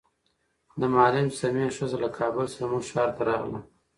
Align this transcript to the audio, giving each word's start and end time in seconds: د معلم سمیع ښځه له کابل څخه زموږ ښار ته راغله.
د 0.79 0.81
معلم 0.93 1.27
سمیع 1.39 1.69
ښځه 1.77 1.97
له 2.03 2.09
کابل 2.17 2.45
څخه 2.51 2.59
زموږ 2.61 2.83
ښار 2.91 3.09
ته 3.17 3.21
راغله. 3.29 3.59